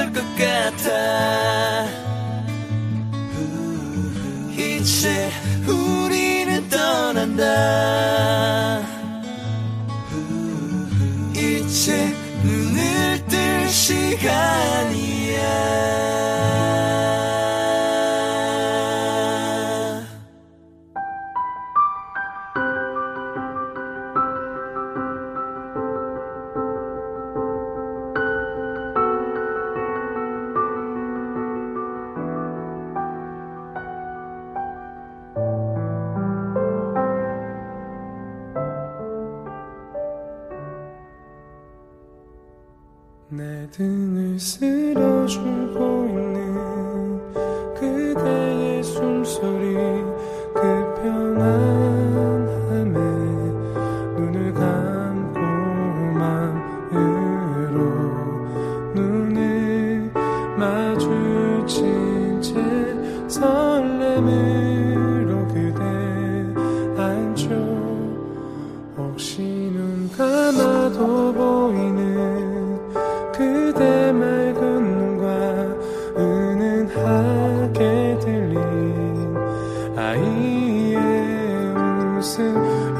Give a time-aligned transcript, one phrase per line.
[0.00, 1.49] 맞아 그럴 것 같아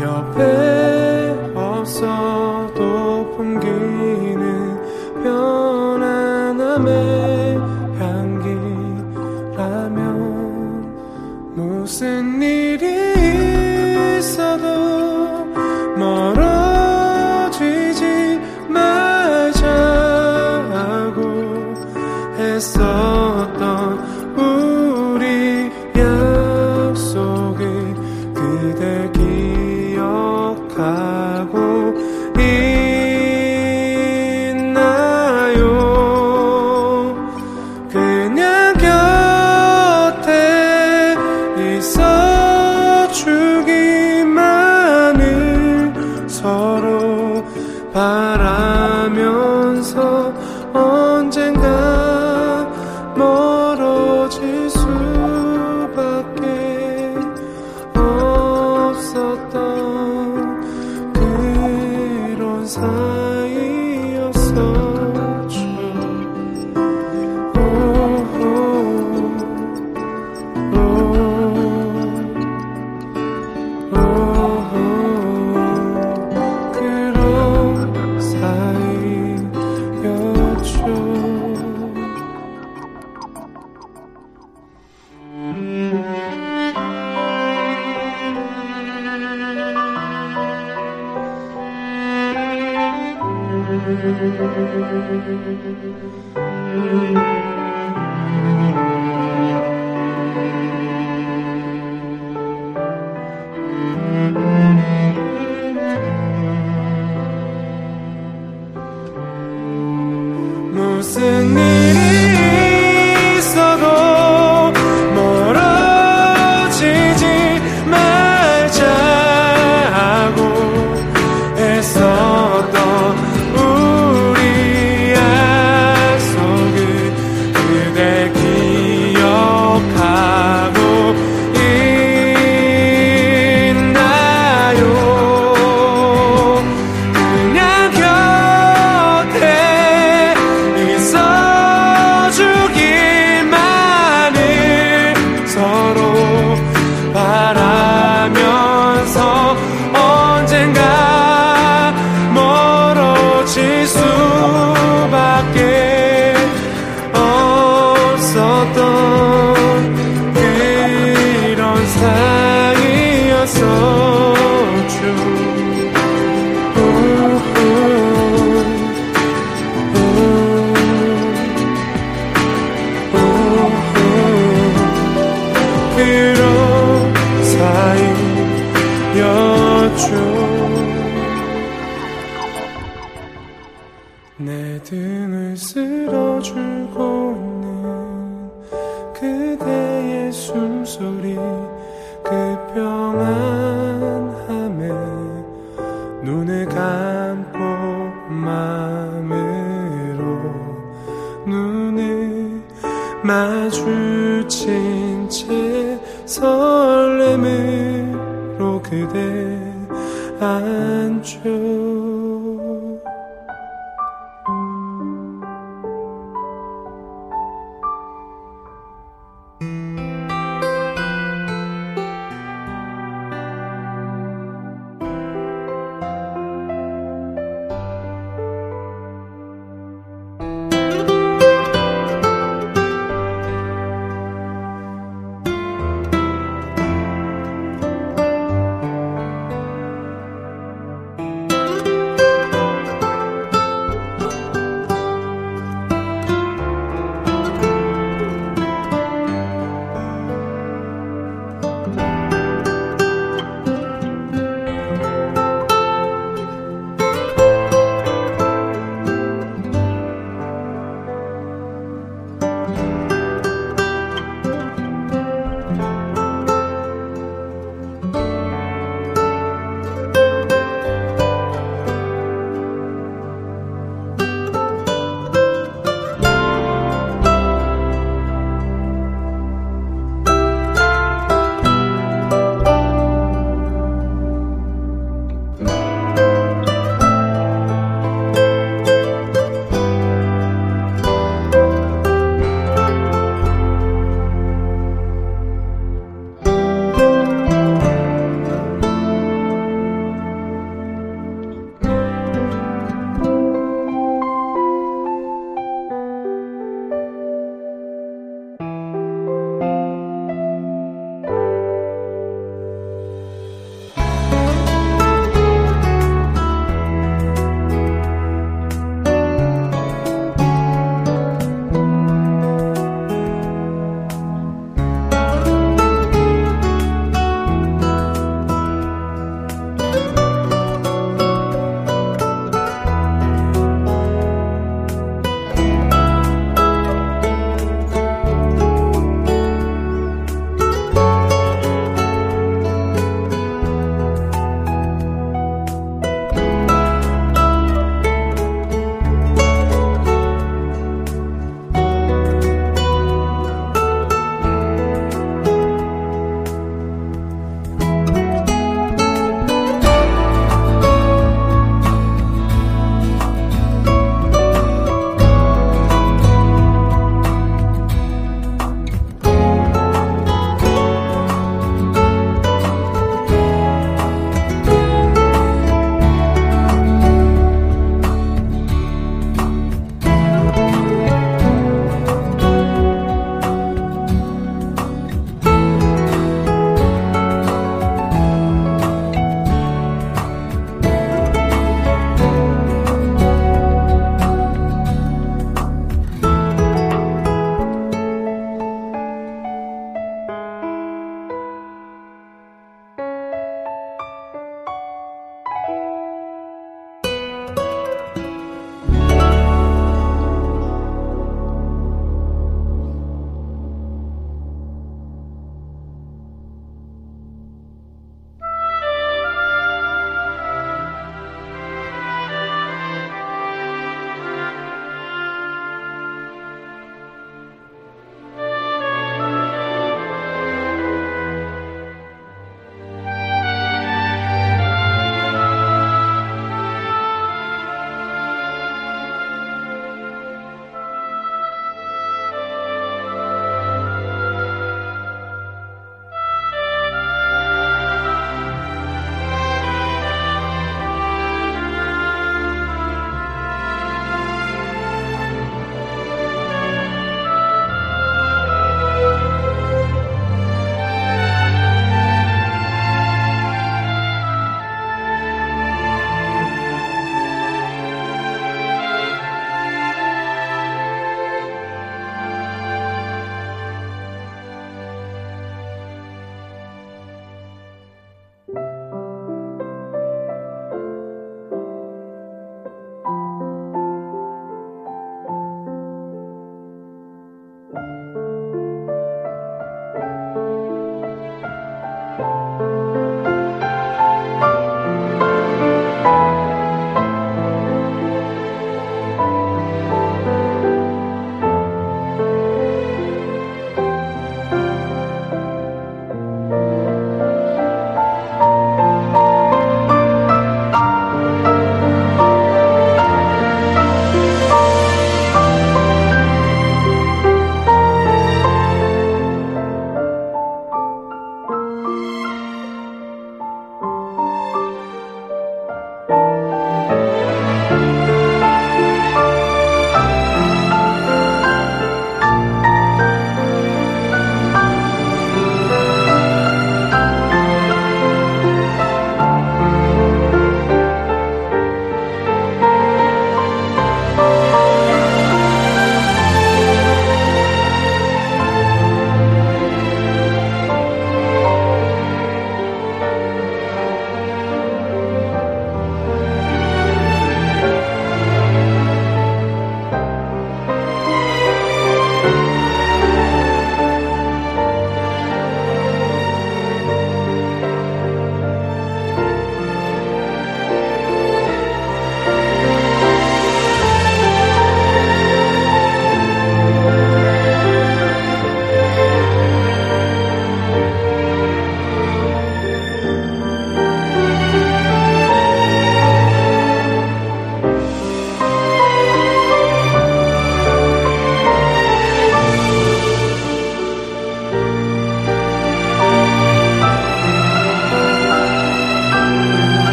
[0.00, 2.29] 옆에 없어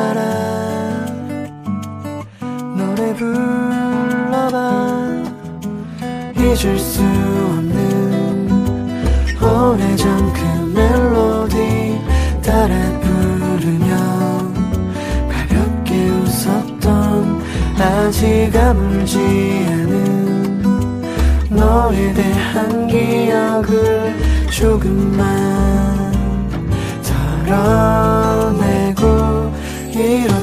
[0.00, 0.24] 사람
[2.74, 4.56] 노래 불러봐.
[6.38, 8.48] 잊을 수 없는
[9.42, 10.40] 오래전 그
[10.74, 12.00] 멜로디
[12.42, 13.90] 따라 부르며
[15.28, 17.42] 가볍게 웃었던
[17.78, 19.18] 아직 아물지
[19.68, 21.02] 않은
[21.50, 24.16] 너에 대한 기억을
[24.50, 25.28] 조금만
[27.46, 28.69] 덜어내.
[30.00, 30.39] quiero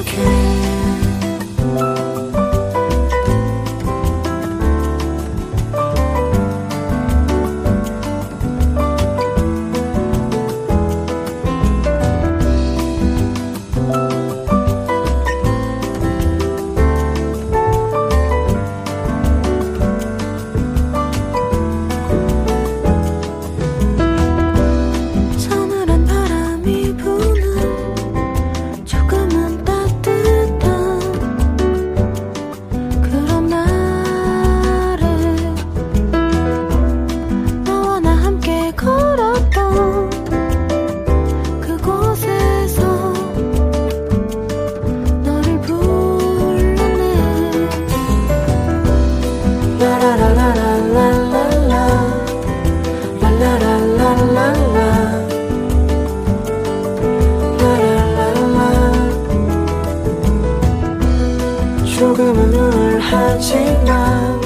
[61.98, 64.40] 조금은 우울하지만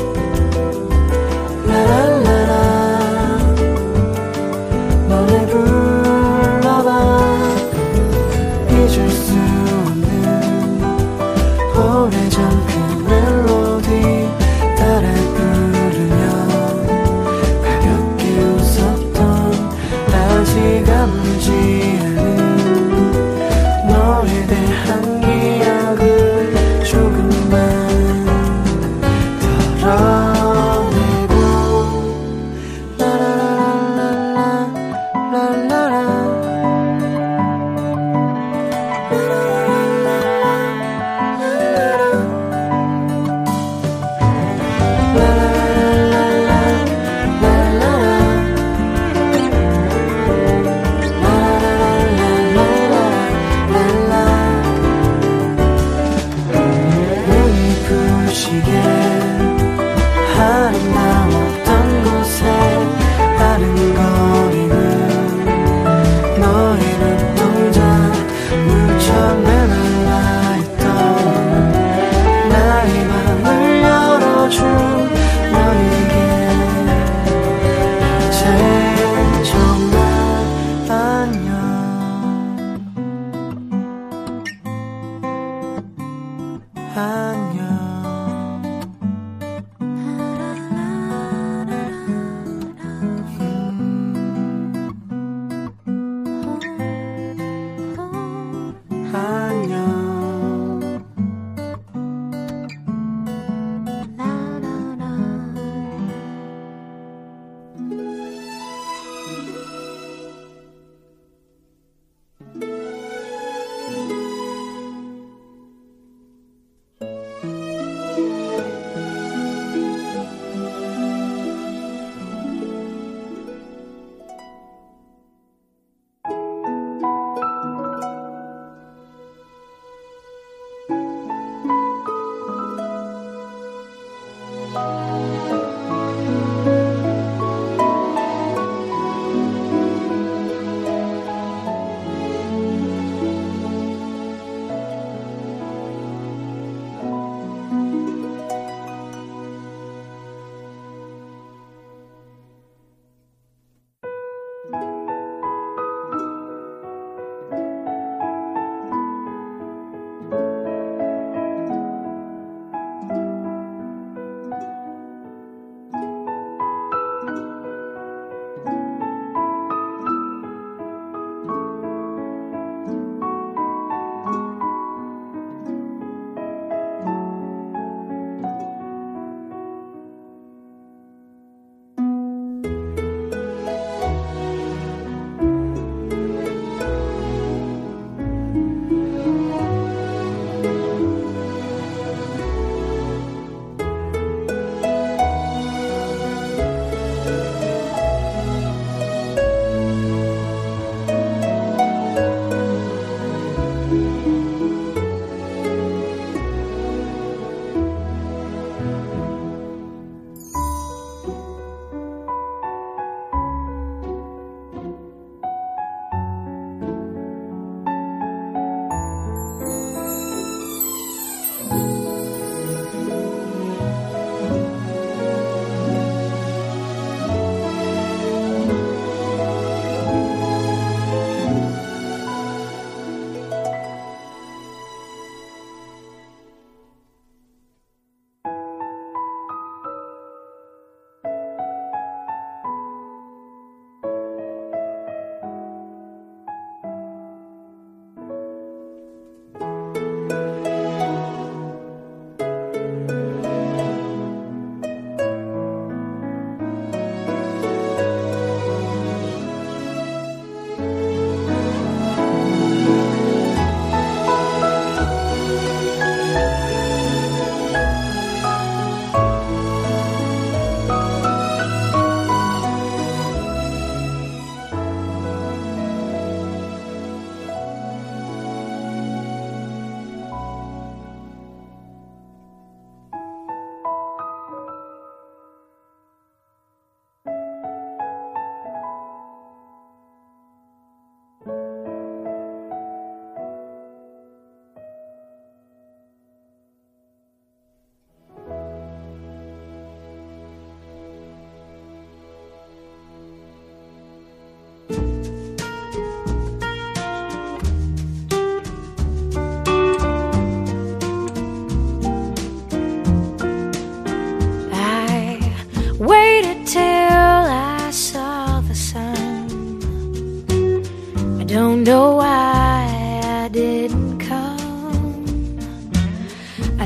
[74.53, 75.02] true.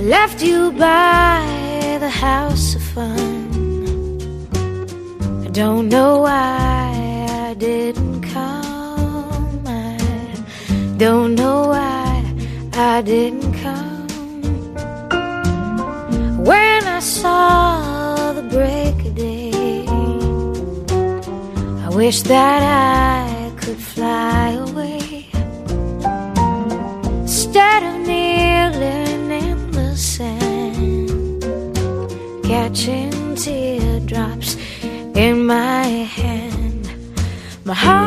[0.07, 3.49] left you by the house of fun.
[5.45, 9.65] I don't know why I didn't come.
[9.67, 9.99] I
[10.97, 12.25] don't know why
[12.75, 14.07] I didn't come.
[16.51, 19.87] When I saw the break of day,
[21.85, 24.66] I wish that I could fly away.
[37.77, 38.06] high